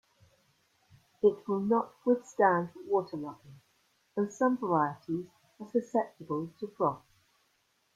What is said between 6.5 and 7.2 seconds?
to frost.